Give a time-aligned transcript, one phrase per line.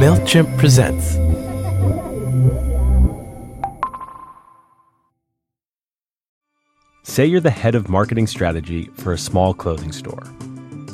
[0.00, 1.18] MailChimp presents.
[7.02, 10.22] Say you're the head of marketing strategy for a small clothing store.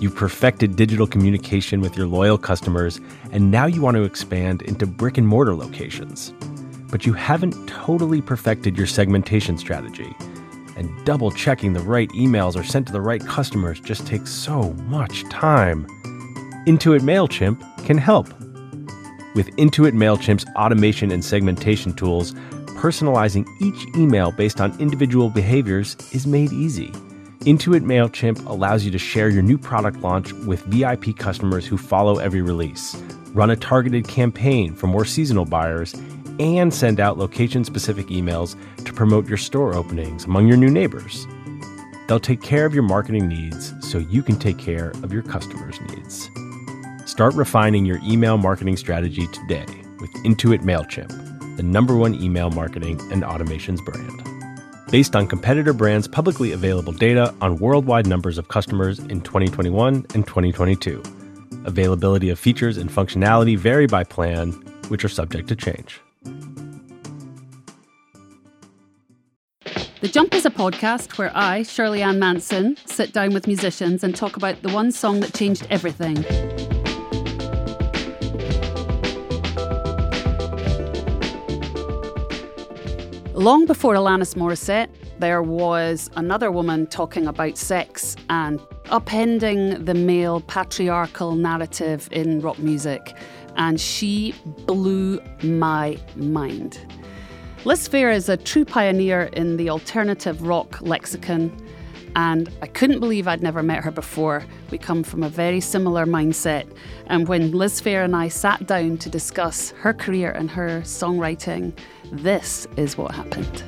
[0.00, 3.00] You've perfected digital communication with your loyal customers,
[3.30, 6.34] and now you want to expand into brick and mortar locations.
[6.91, 10.16] But you haven't totally perfected your segmentation strategy,
[10.77, 14.73] and double checking the right emails are sent to the right customers just takes so
[14.88, 15.86] much time.
[16.66, 18.27] Intuit MailChimp can help.
[19.36, 22.32] With Intuit MailChimp's automation and segmentation tools,
[22.78, 26.88] personalizing each email based on individual behaviors is made easy.
[27.40, 32.16] Intuit MailChimp allows you to share your new product launch with VIP customers who follow
[32.16, 32.96] every release,
[33.34, 35.95] run a targeted campaign for more seasonal buyers,
[36.38, 38.56] and send out location specific emails
[38.87, 41.26] to promote your store openings among your new neighbors.
[42.09, 45.78] They'll take care of your marketing needs so you can take care of your customers'
[45.82, 46.30] needs.
[47.16, 49.65] Start refining your email marketing strategy today
[50.02, 54.23] with Intuit MailChimp, the number one email marketing and automations brand
[54.90, 60.27] based on competitor brands' publicly available data on worldwide numbers of customers in 2021 and
[60.27, 61.02] 2022.
[61.65, 64.53] Availability of features and functionality vary by plan,
[64.88, 66.03] which are subject to change.
[70.03, 74.15] The Jump is a podcast where I, Shirley Ann Manson, sit down with musicians and
[74.15, 76.22] talk about the one song that changed everything.
[83.47, 84.89] Long before Alanis Morissette,
[85.21, 92.59] there was another woman talking about sex and upending the male patriarchal narrative in rock
[92.59, 93.15] music,
[93.55, 94.34] and she
[94.67, 96.81] blew my mind.
[97.65, 101.56] Liz Phair is a true pioneer in the alternative rock lexicon,
[102.16, 104.42] and I couldn't believe I'd never met her before.
[104.70, 106.66] We come from a very similar mindset,
[107.06, 111.76] and when Liz Phair and I sat down to discuss her career and her songwriting,
[112.10, 113.62] this is what happened.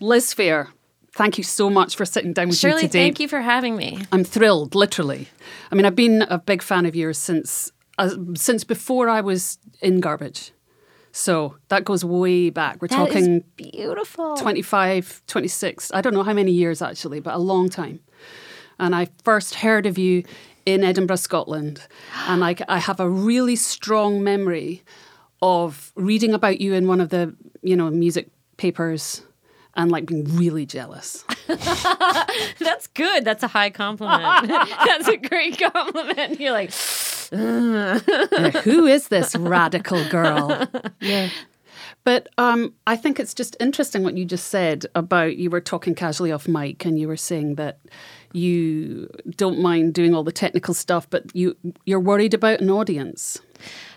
[0.00, 0.68] Liz Phair,
[1.12, 3.04] thank you so much for sitting down with Shirley, me today.
[3.04, 4.06] thank you for having me.
[4.10, 5.28] I'm thrilled, literally.
[5.70, 9.58] I mean, I've been a big fan of yours since uh, since before I was
[9.82, 10.52] in Garbage.
[11.16, 12.82] So that goes way back.
[12.82, 14.36] We're That talking beautiful.
[14.36, 18.00] 25, 26, I don't know how many years actually, but a long time.
[18.78, 20.24] And I first heard of you
[20.66, 21.80] in Edinburgh, Scotland.
[22.28, 24.82] And I, I have a really strong memory
[25.40, 28.28] of reading about you in one of the, you know, music
[28.58, 29.22] papers
[29.74, 31.24] and like being really jealous.
[32.58, 33.24] That's good.
[33.24, 34.48] That's a high compliment.
[34.86, 36.40] That's a great compliment.
[36.40, 36.72] You're like,
[38.64, 40.66] who is this radical girl?
[41.00, 41.28] Yeah.
[42.04, 45.94] But um, I think it's just interesting what you just said about you were talking
[45.94, 47.80] casually off mic and you were saying that
[48.32, 53.40] you don't mind doing all the technical stuff, but you you're worried about an audience.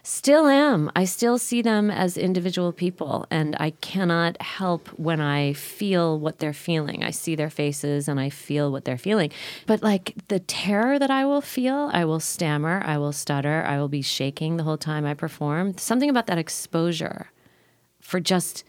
[0.04, 0.90] still am.
[0.96, 6.40] I still see them as individual people, and I cannot help when I feel what
[6.40, 7.04] they're feeling.
[7.04, 9.32] I see their faces and I feel what they're feeling.
[9.66, 13.78] But like the terror that I will feel, I will stammer, I will stutter, I
[13.78, 15.78] will be shaking the whole time I perform.
[15.78, 17.32] Something about that exposure
[18.00, 18.64] for just,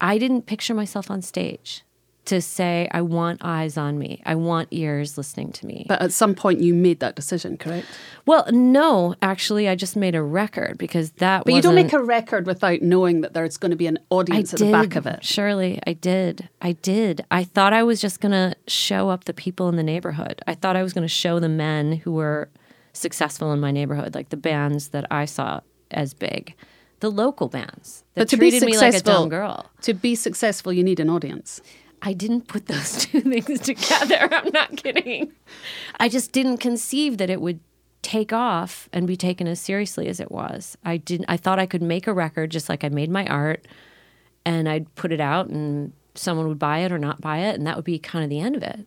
[0.00, 1.84] I didn't picture myself on stage
[2.24, 5.86] to say, I want eyes on me, I want ears listening to me.
[5.88, 7.86] But at some point you made that decision, correct?
[8.26, 11.44] Well, no, actually, I just made a record because that.
[11.44, 11.52] Was.
[11.52, 14.52] But you don't make a record without knowing that there's going to be an audience
[14.52, 15.24] at the back of it.
[15.24, 16.48] Surely, I did.
[16.60, 17.24] I did.
[17.30, 20.40] I thought I was just going to show up the people in the neighborhood.
[20.46, 22.50] I thought I was going to show the men who were
[22.92, 26.54] successful in my neighborhood, like the bands that I saw as big,
[27.00, 29.70] the local bands that But to be treated me like a successful, dumb girl.
[29.82, 31.60] to be successful, you need an audience.
[32.04, 34.28] I didn't put those two things together.
[34.32, 35.32] I'm not kidding.
[36.00, 37.60] I just didn't conceive that it would
[38.02, 40.76] take off and be taken as seriously as it was.
[40.84, 43.66] I didn't I thought I could make a record just like I made my art
[44.44, 47.64] and I'd put it out and someone would buy it or not buy it and
[47.66, 48.80] that would be kind of the end of it.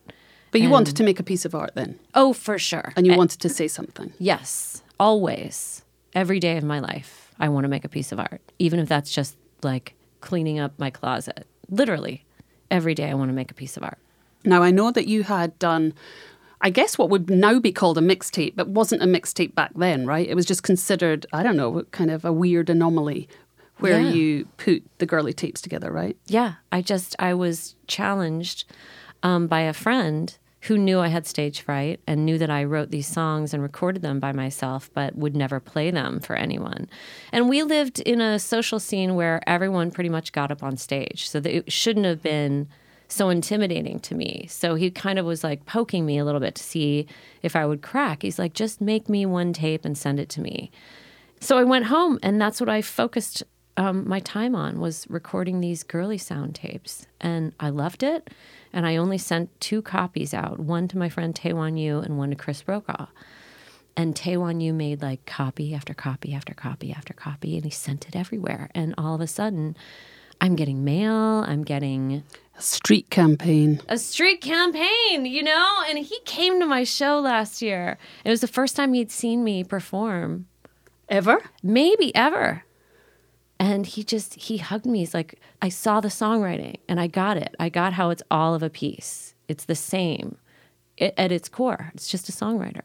[0.52, 2.92] But you wanted to make a piece of art then, Oh, for sure.
[2.96, 4.12] and you wanted to say something.
[4.18, 5.82] Yes, always.
[6.14, 8.88] Every day of my life, I want to make a piece of art, even if
[8.88, 11.46] that's just like cleaning up my closet.
[11.68, 12.24] Literally,
[12.70, 13.98] every day I want to make a piece of art.
[14.44, 15.92] Now, I know that you had done,
[16.60, 20.06] I guess, what would now be called a mixtape, but wasn't a mixtape back then,
[20.06, 20.28] right?
[20.28, 23.28] It was just considered, I don't know, kind of a weird anomaly
[23.78, 24.12] where Yeah.
[24.12, 26.16] you put the girly tapes together, right?
[26.26, 28.64] Yeah, I just I was challenged
[29.22, 30.36] um, by a friend
[30.66, 34.02] who knew I had stage fright and knew that I wrote these songs and recorded
[34.02, 36.88] them by myself, but would never play them for anyone.
[37.32, 41.28] And we lived in a social scene where everyone pretty much got up on stage,
[41.28, 42.68] so it shouldn't have been
[43.08, 44.46] so intimidating to me.
[44.48, 47.06] So he kind of was like poking me a little bit to see
[47.42, 48.22] if I would crack.
[48.22, 50.70] He's like, just make me one tape and send it to me.
[51.40, 53.44] So I went home, and that's what I focused
[53.76, 58.30] um, my time on was recording these girly sound tapes, and I loved it.
[58.72, 62.30] And I only sent two copies out, one to my friend Taewon Yu and one
[62.30, 63.06] to Chris Brokaw.
[63.96, 68.06] And Taewon Yu made like copy after copy after copy after copy, and he sent
[68.06, 68.70] it everywhere.
[68.74, 69.76] And all of a sudden,
[70.40, 71.44] I'm getting mail.
[71.46, 72.22] I'm getting
[72.58, 73.80] a street campaign.
[73.88, 75.82] A street campaign, you know?
[75.88, 77.96] And he came to my show last year.
[78.24, 80.46] It was the first time he'd seen me perform.
[81.08, 81.40] Ever?
[81.62, 82.64] Maybe ever.
[83.58, 84.98] And he just, he hugged me.
[85.00, 87.54] He's like, I saw the songwriting and I got it.
[87.58, 89.34] I got how it's all of a piece.
[89.48, 90.36] It's the same
[90.96, 91.90] it, at its core.
[91.94, 92.82] It's just a songwriter.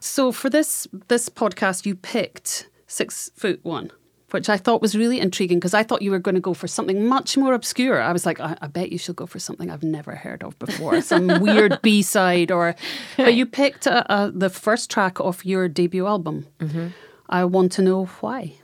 [0.00, 3.90] So for this this podcast, you picked Six Foot One
[4.34, 6.66] which I thought was really intriguing because I thought you were going to go for
[6.66, 8.02] something much more obscure.
[8.02, 10.58] I was like, I, I bet you should go for something I've never heard of
[10.58, 12.74] before, some weird B side, or.
[13.16, 16.48] But you picked uh, uh, the first track of your debut album.
[16.58, 16.88] Mm-hmm.
[17.28, 18.54] I want to know why.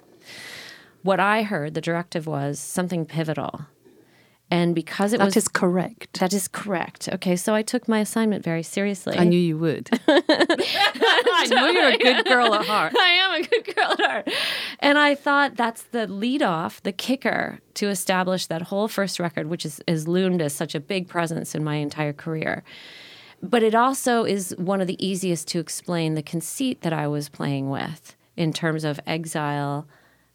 [1.03, 3.67] What I heard, the directive was something pivotal.
[4.53, 5.35] And because it that was.
[5.35, 6.19] That is correct.
[6.19, 7.09] That is correct.
[7.13, 9.17] Okay, so I took my assignment very seriously.
[9.17, 9.89] I knew you would.
[10.09, 12.93] I know you're a good girl at heart.
[12.97, 14.31] I am a good girl at heart.
[14.81, 19.47] And I thought that's the lead off, the kicker to establish that whole first record,
[19.47, 22.65] which is, is loomed as such a big presence in my entire career.
[23.41, 27.29] But it also is one of the easiest to explain the conceit that I was
[27.29, 29.87] playing with in terms of exile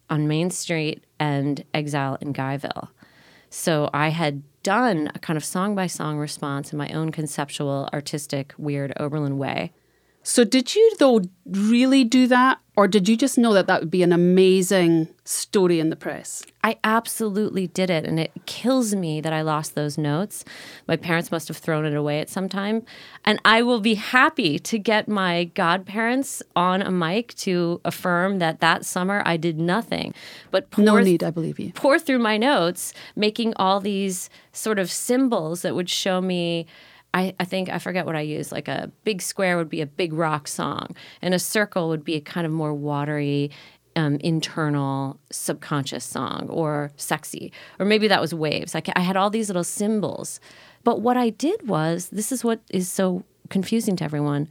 [0.09, 2.89] on Main Street and exile in Guyville.
[3.49, 7.87] So I had done a kind of song by song response in my own conceptual,
[7.93, 9.71] artistic, weird Oberlin way.
[10.23, 12.57] So, did you, though, really do that?
[12.77, 16.43] Or did you just know that that would be an amazing story in the press?
[16.61, 18.05] I absolutely did it.
[18.05, 20.43] And it kills me that I lost those notes.
[20.87, 22.83] My parents must have thrown it away at some time.
[23.23, 28.59] And I will be happy to get my godparents on a mic to affirm that
[28.59, 30.13] that summer I did nothing
[30.51, 31.71] but pour, no need, I believe you.
[31.73, 36.65] Pour through my notes, making all these sort of symbols that would show me
[37.15, 38.51] I, I think I forget what I used.
[38.51, 42.15] Like a big square would be a big rock song, and a circle would be
[42.15, 43.51] a kind of more watery,
[43.95, 48.73] um, internal, subconscious song, or sexy, or maybe that was waves.
[48.73, 50.41] Like I had all these little symbols,
[50.83, 54.49] but what I did was this is what is so confusing to everyone.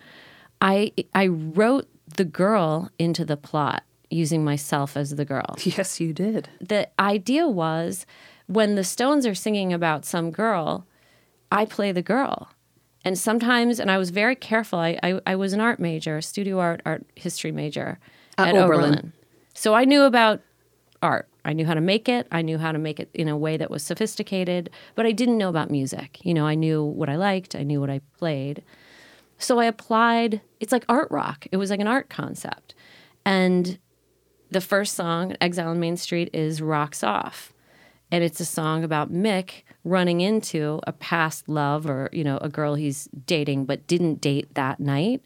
[0.63, 5.57] I I wrote the girl into the plot using myself as the girl.
[5.65, 6.49] Yes, you did.
[6.61, 8.07] The idea was
[8.47, 10.87] when the Stones are singing about some girl,
[11.51, 12.49] I play the girl
[13.05, 16.59] and sometimes and i was very careful i, I, I was an art major studio
[16.59, 17.99] art art history major
[18.39, 18.85] at, at Oberlin.
[18.85, 19.13] Oberlin.
[19.55, 20.41] so i knew about
[21.05, 21.29] art.
[21.45, 22.27] I knew how to make it.
[22.33, 25.39] I knew how to make it in a way that was sophisticated but i didn't
[25.39, 26.19] know about music.
[26.25, 27.55] You know i knew what i liked.
[27.55, 28.63] I knew what i played.
[29.39, 31.47] So i applied it's like art rock.
[31.53, 32.75] It was like an art concept.
[33.27, 33.79] And
[34.51, 37.53] the first song exile on main street is rocks off
[38.15, 42.49] and it's a song about mick running into a past love or, you know, a
[42.49, 45.21] girl he's dating but didn't date that night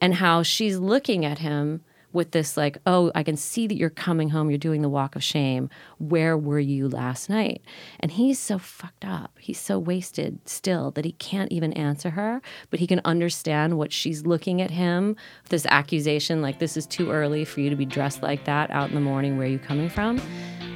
[0.00, 3.90] and how she's looking at him with this like, "Oh, I can see that you're
[3.90, 5.70] coming home, you're doing the walk of shame.
[5.98, 7.62] Where were you last night?"
[7.98, 9.36] And he's so fucked up.
[9.38, 13.92] He's so wasted still that he can't even answer her, but he can understand what
[13.92, 15.16] she's looking at him
[15.48, 18.88] this accusation like this is too early for you to be dressed like that out
[18.88, 19.36] in the morning.
[19.36, 20.20] Where are you coming from?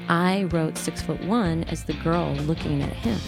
[0.09, 3.19] I wrote six foot one as the girl looking at him.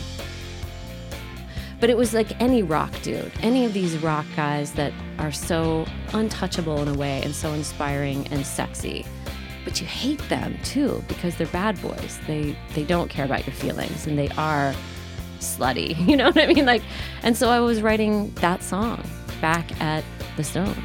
[1.78, 5.86] But it was like any rock dude, any of these rock guys that are so
[6.14, 9.04] untouchable in a way and so inspiring and sexy.
[9.64, 12.18] But you hate them too because they're bad boys.
[12.26, 14.74] They they don't care about your feelings and they are
[15.40, 15.96] slutty.
[16.08, 16.66] You know what I mean?
[16.66, 16.82] Like
[17.22, 19.04] and so I was writing that song
[19.40, 20.04] back at
[20.36, 20.76] the Stones.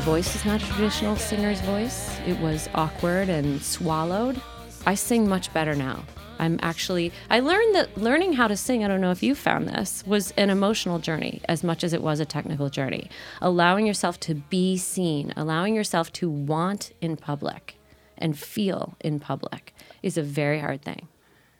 [0.00, 2.18] My voice is not a traditional singer's voice.
[2.26, 4.40] It was awkward and swallowed.
[4.86, 6.04] I sing much better now.
[6.38, 9.68] I'm actually, I learned that learning how to sing, I don't know if you found
[9.68, 13.10] this, was an emotional journey as much as it was a technical journey.
[13.42, 17.74] Allowing yourself to be seen, allowing yourself to want in public
[18.16, 21.08] and feel in public is a very hard thing.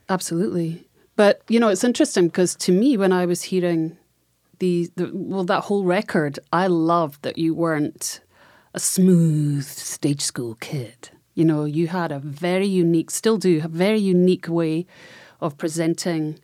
[0.09, 0.87] Absolutely.
[1.14, 3.99] But, you know, it's interesting because to me, when I was hearing
[4.61, 8.20] the, the well, that whole record, I loved that you weren't
[8.74, 11.10] a smooth stage school kid.
[11.34, 14.86] You know, you had a very unique, still do, a very unique way
[15.40, 16.38] of presenting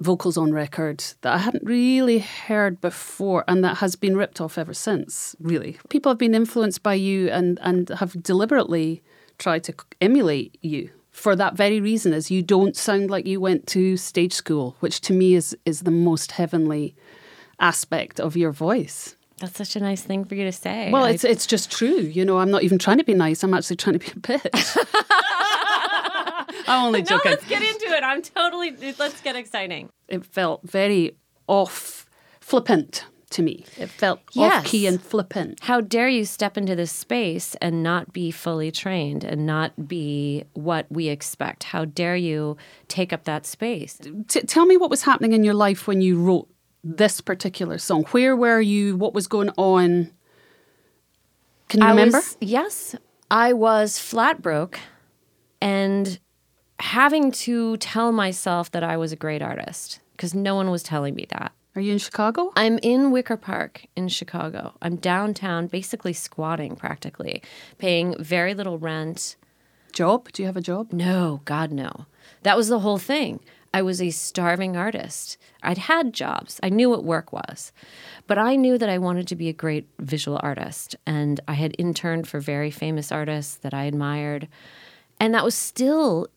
[0.00, 4.58] vocals on record that I hadn't really heard before and that has been ripped off
[4.58, 5.78] ever since, really.
[5.88, 9.02] People have been influenced by you and, and have deliberately
[9.38, 13.66] tried to emulate you for that very reason is you don't sound like you went
[13.66, 16.94] to stage school, which to me is is the most heavenly
[17.58, 19.15] aspect of your voice.
[19.38, 20.90] That's such a nice thing for you to say.
[20.90, 21.10] Well, I...
[21.10, 21.98] it's it's just true.
[21.98, 23.42] You know, I'm not even trying to be nice.
[23.42, 24.76] I'm actually trying to be a bitch.
[26.68, 27.30] I'm only joking.
[27.32, 28.02] No, let's get into it.
[28.02, 28.74] I'm totally.
[28.98, 29.90] Let's get exciting.
[30.08, 31.16] It felt very
[31.46, 32.06] off,
[32.40, 33.64] flippant to me.
[33.76, 34.60] It felt yes.
[34.60, 35.60] off key and flippant.
[35.62, 40.44] How dare you step into this space and not be fully trained and not be
[40.54, 41.64] what we expect?
[41.64, 42.56] How dare you
[42.88, 43.98] take up that space?
[44.28, 46.48] T- tell me what was happening in your life when you wrote
[46.86, 48.04] this particular song.
[48.12, 48.96] Where were you?
[48.96, 50.10] What was going on?
[51.68, 52.18] Can you I remember?
[52.18, 52.94] Was, yes.
[53.30, 54.78] I was flat broke
[55.60, 56.18] and
[56.78, 61.14] having to tell myself that I was a great artist because no one was telling
[61.14, 61.52] me that.
[61.74, 62.52] Are you in Chicago?
[62.56, 64.74] I'm in Wicker Park in Chicago.
[64.80, 67.42] I'm downtown, basically squatting practically,
[67.78, 69.36] paying very little rent.
[69.92, 70.30] Job?
[70.32, 70.92] Do you have a job?
[70.92, 72.06] No, God, no.
[72.42, 73.40] That was the whole thing.
[73.72, 75.36] I was a starving artist.
[75.62, 76.60] I'd had jobs.
[76.62, 77.72] I knew what work was.
[78.26, 80.96] But I knew that I wanted to be a great visual artist.
[81.06, 84.48] And I had interned for very famous artists that I admired.
[85.20, 86.28] And that was still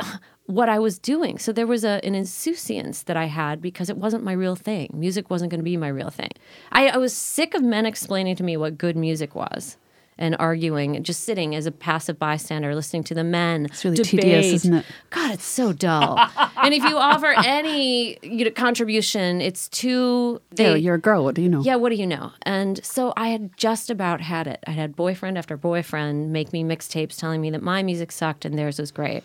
[0.46, 1.38] what I was doing.
[1.38, 4.90] So there was a, an insouciance that I had because it wasn't my real thing.
[4.94, 6.30] Music wasn't going to be my real thing.
[6.72, 9.76] I, I, was sick of men explaining to me what good music was
[10.18, 13.66] and arguing, just sitting as a passive bystander, listening to the men.
[13.66, 14.10] It's really debate.
[14.10, 14.86] tedious, isn't it?
[15.10, 16.18] God, it's so dull.
[16.56, 20.40] and if you offer any you know, contribution, it's too.
[20.50, 21.24] They, yeah, you're a girl.
[21.24, 21.62] What do you know?
[21.62, 22.32] Yeah, what do you know?
[22.42, 24.62] And so I had just about had it.
[24.66, 28.58] I had boyfriend after boyfriend make me mixtapes telling me that my music sucked and
[28.58, 29.22] theirs was great.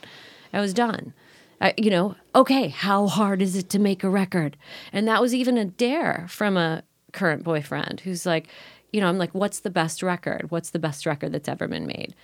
[0.54, 1.14] I was done.
[1.60, 4.58] I, you know, okay, how hard is it to make a record?
[4.92, 6.84] And that was even a dare from a
[7.14, 8.48] current boyfriend who's like,
[8.94, 10.52] you know, I'm like, what's the best record?
[10.52, 12.16] What's the best record that's ever been made?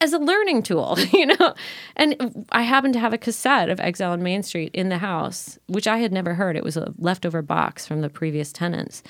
[0.00, 1.54] As a learning tool, you know?
[1.96, 5.58] And I happened to have a cassette of Exile on Main Street in the house,
[5.66, 6.56] which I had never heard.
[6.56, 9.02] It was a leftover box from the previous tenants.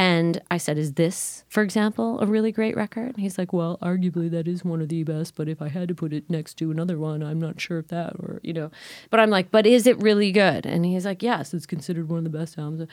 [0.00, 3.08] And I said, Is this, for example, a really great record?
[3.08, 5.88] And he's like, Well, arguably that is one of the best, but if I had
[5.88, 8.70] to put it next to another one, I'm not sure if that or, you know.
[9.10, 10.64] But I'm like, But is it really good?
[10.64, 12.88] And he's like, Yes, it's considered one of the best albums.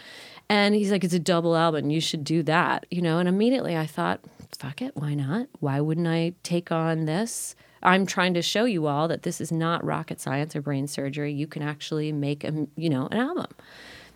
[0.49, 1.89] And he's like, It's a double album.
[1.89, 3.19] You should do that, you know.
[3.19, 4.19] And immediately I thought,
[4.57, 4.95] Fuck it.
[4.95, 5.47] Why not?
[5.59, 7.55] Why wouldn't I take on this?
[7.83, 11.31] I'm trying to show you all that this is not rocket science or brain surgery.
[11.31, 13.47] You can actually make a, you know, an album.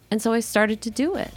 [0.10, 1.32] And so I started to do it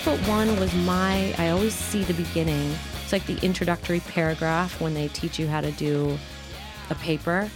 [0.00, 2.74] foot one was my, I always see the beginning.
[3.02, 6.18] It's like the introductory paragraph when they teach you how to do
[6.88, 7.50] a paper.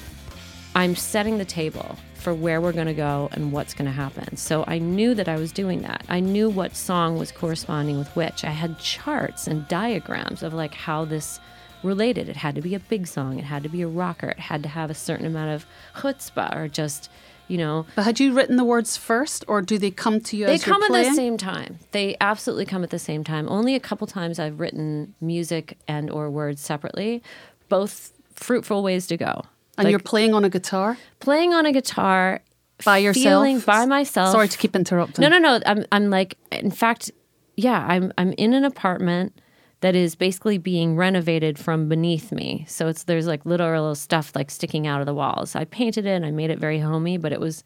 [0.75, 4.37] I'm setting the table for where we're going to go and what's going to happen.
[4.37, 6.05] So I knew that I was doing that.
[6.11, 8.45] I knew what song was corresponding with which.
[8.45, 11.41] I had charts and diagrams of like how this
[11.83, 12.29] related.
[12.29, 14.63] It had to be a big song, it had to be a rocker, it had
[14.65, 17.11] to have a certain amount of chutzpah or just
[17.49, 17.87] you know.
[17.97, 20.47] But had you written the words first, or do they come to you?
[20.47, 21.79] They come at the same time.
[21.93, 23.49] They absolutely come at the same time.
[23.49, 27.23] Only a couple times I've written music and or words separately.
[27.69, 29.43] Both fruitful ways to go.
[29.77, 30.97] And like, you're playing on a guitar?
[31.21, 32.41] Playing on a guitar
[32.85, 33.25] by yourself?
[33.25, 34.33] Feeling by myself.
[34.33, 35.23] Sorry to keep interrupting.
[35.23, 35.61] No, no, no.
[35.67, 37.11] I'm I'm like in fact,
[37.57, 39.39] yeah, I'm I'm in an apartment
[39.85, 42.65] that is basically being renovated from beneath me.
[42.67, 45.55] So it's there's like literal stuff like sticking out of the walls.
[45.55, 47.63] I painted it and I made it very homey, but it was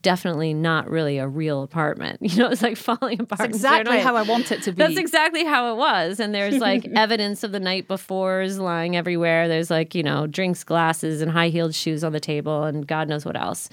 [0.00, 2.20] definitely not really a real apartment.
[2.32, 3.40] You know, it's like falling apart.
[3.40, 4.78] That's exactly how I want it to be.
[4.78, 6.20] That's exactly how it was.
[6.20, 9.46] And there's like evidence of the night befores lying everywhere.
[9.46, 13.10] There's like, you know, drinks glasses and high heeled shoes on the table and God
[13.10, 13.68] knows what else.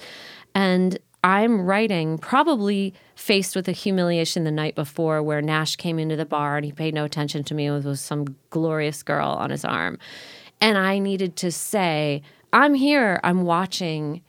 [0.54, 6.16] And I'm writing, probably faced with a humiliation the night before where Nash came into
[6.16, 9.50] the bar and he paid no attention to me and was some glorious girl on
[9.50, 9.98] his arm.
[10.60, 12.22] And I needed to say,
[12.52, 14.22] I'm here, I'm watching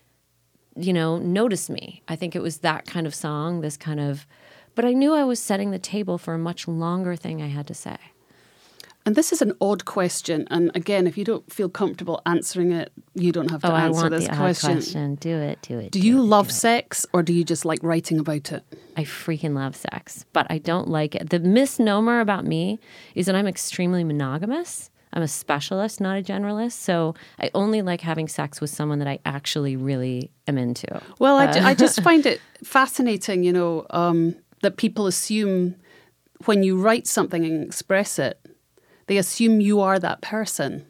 [0.76, 2.02] you know, notice me.
[2.08, 4.26] I think it was that kind of song, this kind of,
[4.76, 7.68] but I knew I was setting the table for a much longer thing I had
[7.68, 7.98] to say.
[9.06, 10.48] And this is an odd question.
[10.52, 13.86] And again, if you don't feel comfortable answering it, you don't have to oh, I
[13.86, 14.74] answer want this the odd question.
[14.74, 15.16] question.
[15.16, 15.62] Do it.
[15.64, 15.92] Do it.
[15.92, 18.64] Do do you it, love do sex or do you just like writing about it?
[18.96, 21.30] I freaking love sex, but I don't like it.
[21.30, 22.80] The misnomer about me
[23.16, 24.92] is that I'm extremely monogamous.
[25.14, 26.74] I'm a specialist, not a generalist.
[26.74, 31.02] So I only like having sex with someone that I actually really am into.
[31.20, 35.76] Well, I, ju- I just find it fascinating, you know, um, that people assume
[36.46, 38.40] when you write something and express it,
[39.12, 40.86] they assume you are that person.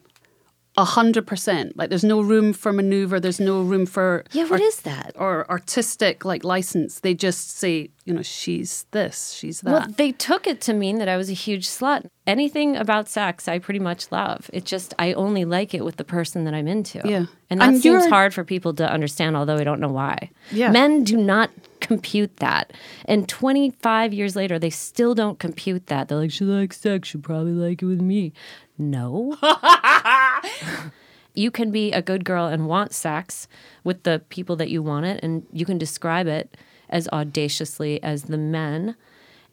[0.77, 1.75] A hundred percent.
[1.75, 3.19] Like there's no room for maneuver.
[3.19, 5.11] There's no room for Yeah, what is that?
[5.15, 7.01] or artistic like license.
[7.01, 9.71] They just say, you know, she's this, she's that.
[9.71, 12.05] Well, they took it to mean that I was a huge slut.
[12.25, 14.49] Anything about sex, I pretty much love.
[14.53, 17.01] It just, I only like it with the person that I'm into.
[17.03, 17.25] Yeah.
[17.49, 20.29] And that And seems you're- hard for people to understand, although I don't know why.
[20.53, 20.71] Yeah.
[20.71, 21.49] Men do not
[21.91, 22.71] compute that.
[23.03, 26.07] And 25 years later, they still don't compute that.
[26.07, 27.09] They're like, she likes sex.
[27.09, 28.31] She'll probably like it with me.
[28.77, 29.35] No.
[31.33, 33.49] you can be a good girl and want sex
[33.83, 36.55] with the people that you want it, and you can describe it
[36.89, 38.95] as audaciously as the men.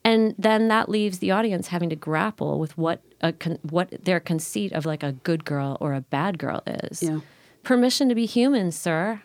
[0.04, 4.20] And then that leaves the audience having to grapple with what a con- what their
[4.20, 7.02] conceit of like a good girl or a bad girl is.
[7.02, 7.18] Yeah.
[7.64, 9.22] Permission to be human, sir.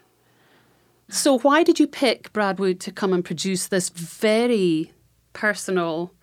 [1.10, 4.92] So why did you pick Brad Wood to come and produce this very
[5.34, 6.14] personal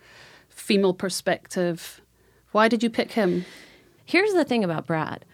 [0.49, 2.01] female perspective?
[2.53, 3.45] Why did you pick him?
[4.05, 5.25] Here's the thing about Brad.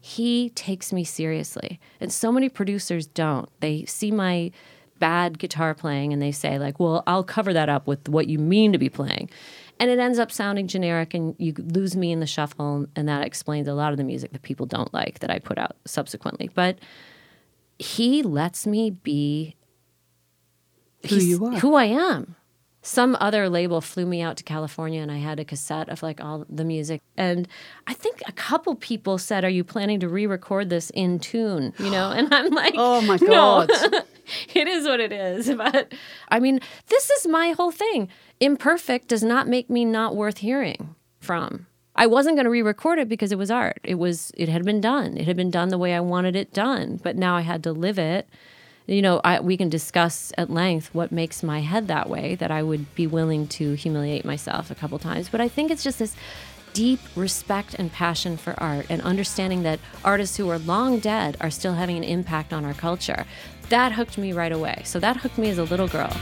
[0.00, 1.80] He takes me seriously.
[2.00, 3.48] And so many producers don't.
[3.60, 4.50] They see my
[4.98, 8.38] bad guitar playing and they say like, "Well, I'll cover that up with what you
[8.38, 9.30] mean to be playing."
[9.78, 13.26] And it ends up sounding generic and you lose me in the shuffle and that
[13.26, 16.50] explains a lot of the music that people don't like that I put out subsequently.
[16.54, 16.78] But
[17.78, 19.56] he lets me be
[21.08, 21.52] Who you are.
[21.58, 22.36] Who I am.
[22.82, 26.22] Some other label flew me out to California and I had a cassette of like
[26.22, 27.02] all the music.
[27.16, 27.48] And
[27.88, 31.74] I think a couple people said, Are you planning to re record this in tune?
[31.78, 32.12] You know?
[32.12, 33.70] And I'm like, Oh my "No." God.
[34.54, 35.52] it is what it is.
[35.56, 35.92] But
[36.28, 38.08] I mean, this is my whole thing.
[38.38, 41.66] Imperfect does not make me not worth hearing from.
[41.98, 43.80] I wasn't going to re-record it because it was art.
[43.82, 45.16] It was it had been done.
[45.16, 47.00] It had been done the way I wanted it done.
[47.02, 48.28] But now I had to live it.
[48.86, 52.34] You know, I, we can discuss at length what makes my head that way.
[52.34, 55.30] That I would be willing to humiliate myself a couple times.
[55.30, 56.14] But I think it's just this
[56.74, 61.50] deep respect and passion for art and understanding that artists who are long dead are
[61.50, 63.24] still having an impact on our culture.
[63.70, 64.82] That hooked me right away.
[64.84, 66.14] So that hooked me as a little girl.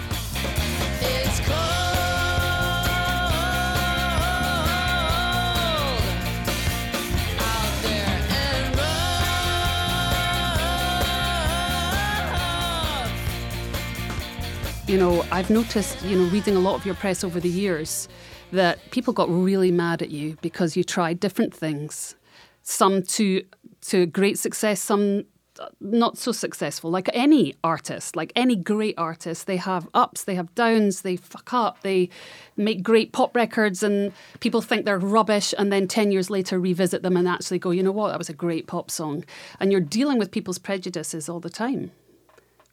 [14.87, 18.07] You know, I've noticed, you know, reading a lot of your press over the years,
[18.53, 22.15] that people got really mad at you because you tried different things,
[22.63, 23.43] some to
[23.89, 25.25] to great success, some
[25.59, 26.91] uh, not so successful.
[26.91, 31.55] Like any artist, like any great artist, they have ups, they have downs, they fuck
[31.55, 32.11] up, they
[32.59, 37.03] make great pop records, and people think they're rubbish, and then ten years later revisit
[37.03, 39.25] them and actually go, you know what, that was a great pop song.
[39.59, 41.91] And you're dealing with people's prejudices all the time,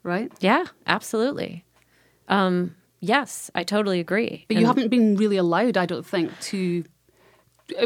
[0.03, 0.29] right?
[0.41, 1.63] Yeah, absolutely.
[2.31, 4.45] Um, yes, I totally agree.
[4.47, 6.83] But you haven't been really allowed, I don't think, to.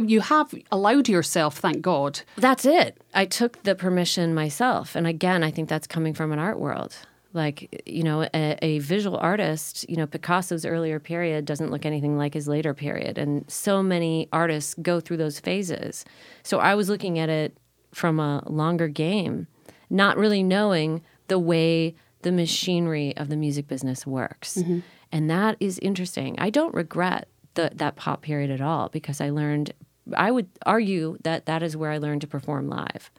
[0.01, 2.21] You have allowed yourself, thank God.
[2.37, 2.99] That's it.
[3.13, 4.95] I took the permission myself.
[4.95, 6.95] And again, I think that's coming from an art world.
[7.33, 12.17] Like, you know, a, a visual artist, you know, Picasso's earlier period doesn't look anything
[12.17, 13.17] like his later period.
[13.17, 16.05] And so many artists go through those phases.
[16.41, 17.57] So I was looking at it
[17.93, 19.47] from a longer game,
[19.89, 24.55] not really knowing the way the machinery of the music business works.
[24.57, 24.79] Mm-hmm.
[25.11, 26.35] And that is interesting.
[26.39, 29.71] I don't regret the, that pop period at all because I learned,
[30.17, 33.11] I would argue that that is where I learned to perform live.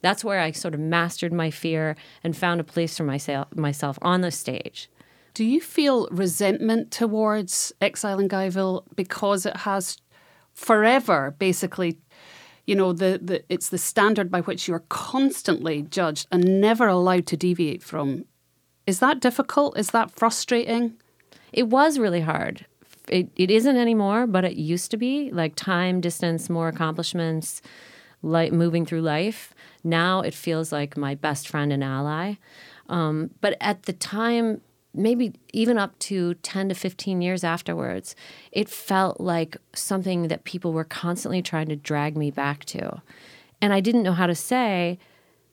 [0.00, 3.98] That's where I sort of mastered my fear and found a place for myself, myself
[4.00, 4.88] on the stage.
[5.34, 9.98] Do you feel resentment towards Exile in Guyville because it has
[10.54, 11.98] forever basically,
[12.66, 17.26] you know, the, the it's the standard by which you're constantly judged and never allowed
[17.26, 18.26] to deviate from?
[18.86, 19.78] Is that difficult?
[19.78, 20.94] Is that frustrating?
[21.52, 22.66] It was really hard.
[23.08, 27.62] It, it isn't anymore, but it used to be like time, distance, more accomplishments,
[28.22, 29.54] like moving through life.
[29.84, 32.34] Now it feels like my best friend and ally.
[32.88, 34.60] Um, but at the time,
[34.94, 38.14] maybe even up to 10 to 15 years afterwards,
[38.50, 43.02] it felt like something that people were constantly trying to drag me back to.
[43.60, 44.98] And I didn't know how to say,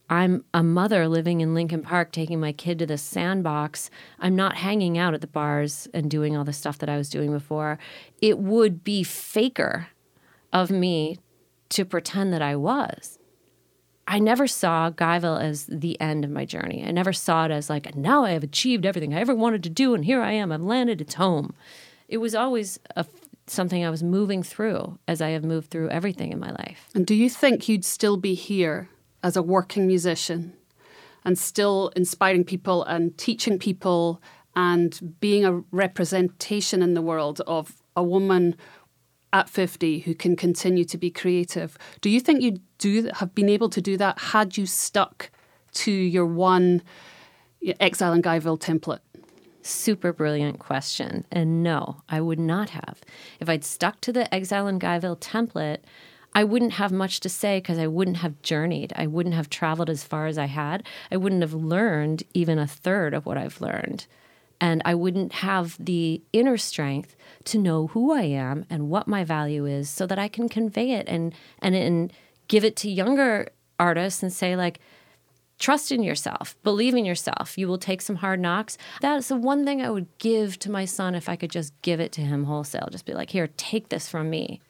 [0.10, 3.92] I'm a mother living in Lincoln Park taking my kid to the sandbox.
[4.20, 7.10] I'm not hanging out at the bars and doing all the stuff that I was
[7.10, 7.78] doing before.
[8.22, 9.88] It would be faker
[10.52, 11.20] of me
[11.70, 13.20] to pretend that I was.
[14.08, 16.84] I never saw Guyville as the end of my journey.
[16.84, 19.70] I never saw it as like, now I have achieved everything I ever wanted to
[19.70, 20.52] do, and here I am.
[20.52, 21.00] I've landed.
[21.00, 21.54] It's home.
[22.08, 23.06] It was always a,
[23.46, 26.90] something I was moving through as I have moved through everything in my life.
[26.96, 28.90] And do you think you'd still be here
[29.24, 30.54] as a working musician
[31.26, 34.22] and still inspiring people and teaching people
[34.56, 38.56] and being a representation in the world of a woman
[39.32, 41.78] at 50 who can continue to be creative?
[42.02, 45.30] Do you think you do have been able to do that had you stuck
[45.74, 46.82] to your one
[47.80, 49.00] Exile in Guyville template?
[49.62, 51.26] Super brilliant question.
[51.32, 53.02] And no, I would not have.
[53.40, 55.80] If I'd stuck to the Exile in Guyville template,
[56.34, 58.94] I wouldn't have much to say because I wouldn't have journeyed.
[58.96, 60.84] I wouldn't have traveled as far as I had.
[61.12, 64.06] I wouldn't have learned even a third of what I've learned.
[64.62, 67.16] And I wouldn't have the inner strength
[67.46, 70.92] to know who I am and what my value is so that I can convey
[70.92, 72.14] it and and, and
[72.48, 74.80] give it to younger artists and say like
[75.60, 77.58] trust in yourself, believe in yourself.
[77.58, 78.78] You will take some hard knocks.
[79.02, 82.00] That's the one thing I would give to my son if I could just give
[82.00, 82.88] it to him wholesale.
[82.92, 84.62] Just be like, here, take this from me.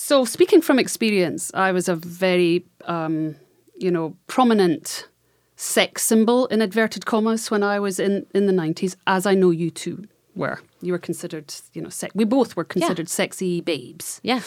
[0.00, 3.34] So, speaking from experience, I was a very, um,
[3.76, 5.08] you know, prominent
[5.56, 9.50] sex symbol in inverted commas when I was in, in the 90s, as I know
[9.50, 10.06] you two
[10.36, 10.60] were.
[10.82, 12.14] You were considered, you know, sex.
[12.14, 14.20] We both were considered sexy babes.
[14.22, 14.40] Yeah.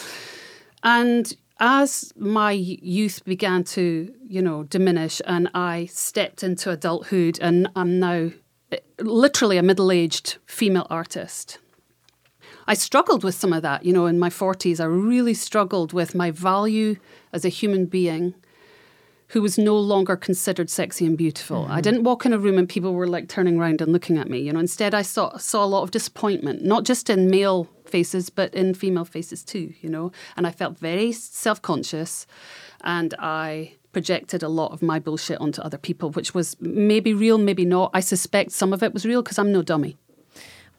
[0.83, 7.67] And as my youth began to, you know, diminish and I stepped into adulthood and
[7.75, 8.31] I'm now
[8.71, 11.59] eh, literally a middle aged female artist,
[12.71, 13.83] I struggled with some of that.
[13.83, 16.95] You know, in my 40s, I really struggled with my value
[17.33, 18.33] as a human being
[19.27, 21.65] who was no longer considered sexy and beautiful.
[21.65, 21.81] I mm-hmm.
[21.81, 24.39] didn't walk in a room and people were like turning around and looking at me.
[24.39, 28.29] You know, instead I saw saw a lot of disappointment, not just in male faces
[28.29, 29.73] but in female faces too.
[29.81, 32.25] You know, and I felt very self conscious,
[32.85, 37.37] and I projected a lot of my bullshit onto other people, which was maybe real,
[37.37, 37.91] maybe not.
[37.93, 39.97] I suspect some of it was real because I'm no dummy.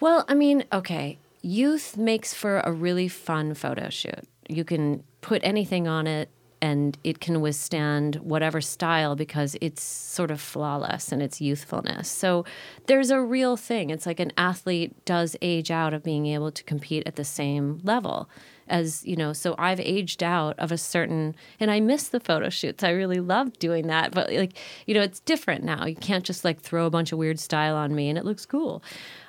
[0.00, 4.24] Well, I mean, okay, youth makes for a really fun photo shoot.
[4.48, 10.30] You can put anything on it and it can withstand whatever style because it's sort
[10.30, 12.08] of flawless in its youthfulness.
[12.08, 12.44] So
[12.86, 13.90] there's a real thing.
[13.90, 17.80] It's like an athlete does age out of being able to compete at the same
[17.82, 18.30] level
[18.68, 22.48] as you know so i've aged out of a certain and i miss the photo
[22.48, 26.24] shoots i really loved doing that but like you know it's different now you can't
[26.24, 28.82] just like throw a bunch of weird style on me and it looks cool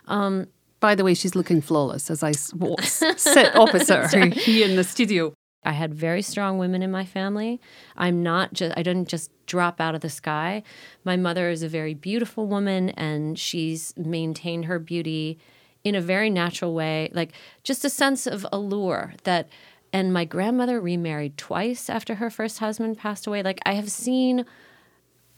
[0.08, 0.47] um,
[0.83, 2.59] By the way, she's looking flawless as I sit
[3.55, 5.33] opposite her here in the studio.
[5.63, 7.61] I had very strong women in my family.
[7.95, 10.61] I'm not just, I didn't just drop out of the sky.
[11.05, 15.39] My mother is a very beautiful woman and she's maintained her beauty
[15.85, 17.31] in a very natural way, like
[17.63, 19.47] just a sense of allure that.
[19.93, 23.41] And my grandmother remarried twice after her first husband passed away.
[23.41, 24.45] Like I have seen,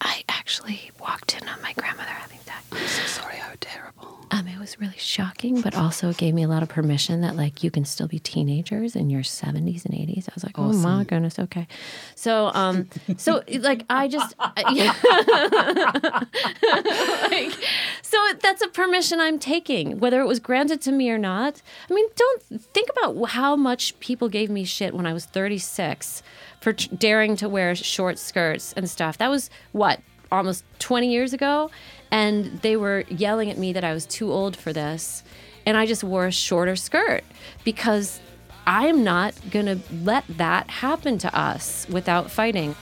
[0.01, 2.62] I actually walked in on my grandmother having that.
[2.71, 4.25] I'm so sorry, how terrible.
[4.31, 7.36] Um, it was really shocking, but also it gave me a lot of permission that
[7.36, 10.27] like you can still be teenagers in your seventies and eighties.
[10.27, 11.67] I was like, oh my goodness, okay.
[12.15, 14.36] So, um, so like I just,
[14.71, 14.93] yeah.
[17.29, 17.53] like,
[18.01, 21.62] so that's a permission I'm taking, whether it was granted to me or not.
[21.89, 26.23] I mean, don't think about how much people gave me shit when I was 36
[26.65, 29.19] for t- daring to wear short skirts and stuff.
[29.19, 29.99] That was what
[30.32, 31.69] almost 20 years ago
[32.10, 35.23] and they were yelling at me that I was too old for this
[35.67, 37.23] and I just wore a shorter skirt
[37.63, 38.19] because
[38.65, 42.75] I'm not going to let that happen to us without fighting.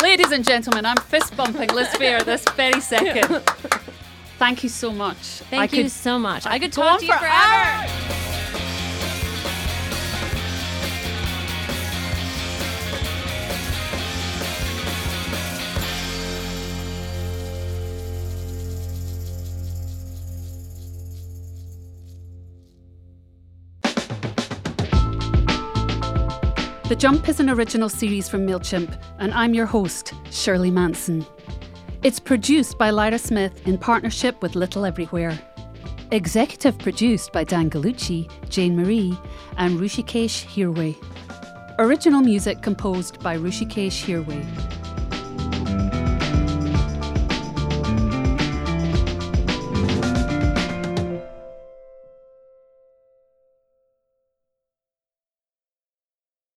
[0.00, 3.42] Ladies and gentlemen, I'm fist bumping Liz Phair this very second.
[4.38, 5.16] Thank you so much.
[5.16, 6.46] Thank I you could so much.
[6.46, 8.10] I could talk to you for forever.
[27.00, 31.24] Jump is an original series from MailChimp, and I'm your host, Shirley Manson.
[32.02, 35.40] It's produced by Lyra Smith in partnership with Little Everywhere.
[36.10, 39.18] Executive produced by Dan Gallucci, Jane Marie,
[39.56, 40.94] and Hrishikesh Hirway.
[41.78, 44.79] Original music composed by Hrishikesh Hirway.